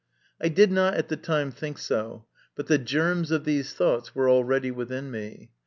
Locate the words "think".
1.51-1.77